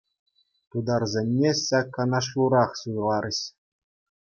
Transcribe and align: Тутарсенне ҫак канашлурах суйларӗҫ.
Тутарсенне 0.75 1.51
ҫак 1.61 1.87
канашлурах 1.99 2.71
суйларӗҫ. 2.83 3.39